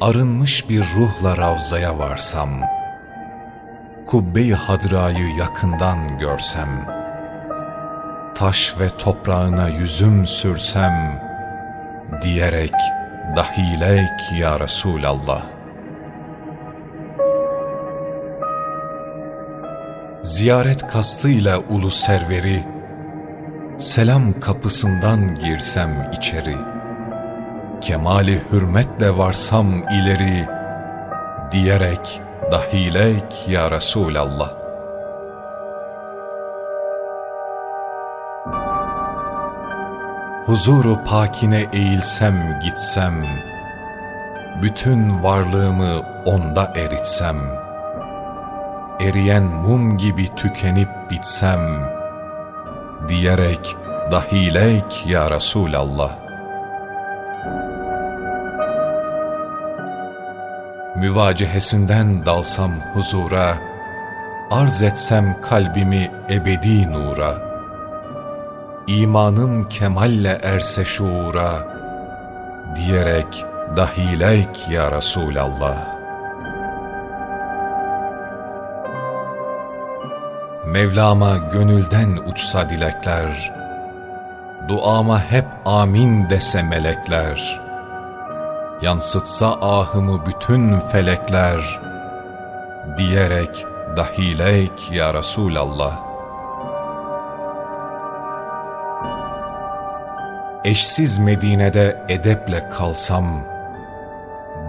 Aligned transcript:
arınmış 0.00 0.68
bir 0.70 0.84
ruhla 0.96 1.36
ravzaya 1.36 1.98
varsam, 1.98 2.50
kubbe-i 4.06 4.54
hadrayı 4.54 5.28
yakından 5.38 6.18
görsem, 6.18 6.86
taş 8.34 8.74
ve 8.80 8.88
toprağına 8.88 9.68
yüzüm 9.68 10.26
sürsem, 10.26 11.22
diyerek 12.22 12.74
dahilek 13.36 14.32
ya 14.40 14.60
Resulallah. 14.60 15.42
Ziyaret 20.22 20.86
kastıyla 20.86 21.58
ulu 21.58 21.90
serveri, 21.90 22.64
selam 23.78 24.40
kapısından 24.40 25.34
girsem 25.34 26.10
içeri, 26.18 26.75
kemali 27.80 28.42
hürmetle 28.52 29.18
varsam 29.18 29.66
ileri, 29.82 30.46
diyerek 31.52 32.20
dahilek 32.50 33.48
ya 33.48 33.70
Resulallah. 33.70 34.52
Huzuru 40.46 41.04
pakine 41.04 41.66
eğilsem 41.72 42.60
gitsem, 42.64 43.26
bütün 44.62 45.22
varlığımı 45.22 46.00
onda 46.24 46.72
eritsem, 46.76 47.36
eriyen 49.00 49.42
mum 49.42 49.98
gibi 49.98 50.34
tükenip 50.34 50.88
bitsem, 51.10 51.60
diyerek 53.08 53.76
dahilek 54.10 55.06
ya 55.06 55.30
Resulallah. 55.30 56.25
Müvacehesinden 61.00 62.26
dalsam 62.26 62.72
huzura, 62.94 63.54
arz 64.50 64.82
etsem 64.82 65.40
kalbimi 65.40 66.10
ebedi 66.30 66.92
nura, 66.92 67.34
imanım 68.86 69.68
kemalle 69.68 70.38
erse 70.42 70.84
şuura, 70.84 71.50
diyerek 72.76 73.44
dahilek 73.76 74.68
ya 74.70 74.90
Resulallah. 74.90 75.96
Mevlama 80.66 81.36
gönülden 81.36 82.18
uçsa 82.32 82.70
dilekler, 82.70 83.52
duama 84.68 85.20
hep 85.30 85.46
amin 85.64 86.30
dese 86.30 86.62
melekler, 86.62 87.65
yansıtsa 88.82 89.52
ahımı 89.52 90.26
bütün 90.26 90.80
felekler, 90.80 91.80
diyerek 92.98 93.66
dahilek 93.96 94.90
ya 94.92 95.14
Resulallah. 95.14 96.06
eşsiz 100.66 101.18
Medine'de 101.18 102.04
edeple 102.08 102.68
kalsam, 102.68 103.44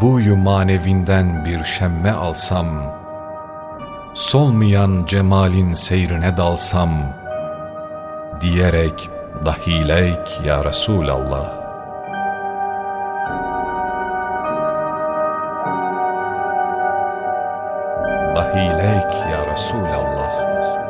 buyu 0.00 0.36
manevinden 0.36 1.44
bir 1.44 1.64
şemme 1.64 2.12
alsam, 2.12 2.66
solmayan 4.14 5.04
cemalin 5.06 5.74
seyrine 5.74 6.36
dalsam, 6.36 6.90
diyerek 8.40 9.10
dahilek 9.44 10.40
ya 10.44 10.64
Resulallah. 10.64 11.65
hileyk 18.56 19.12
ya 19.30 19.40
Resulallah. 19.52 20.85